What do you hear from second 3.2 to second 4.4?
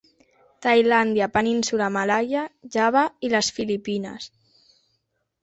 i les Filipines.